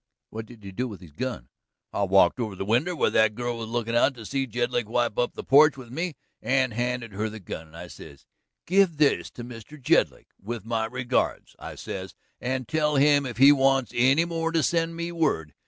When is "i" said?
1.93-2.01, 6.73-6.77, 7.77-7.85, 11.59-11.75